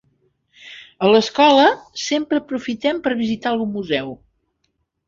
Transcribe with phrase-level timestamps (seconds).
[1.07, 1.67] A l'escola
[2.07, 4.13] sempre aprofitem per visitar algun museu.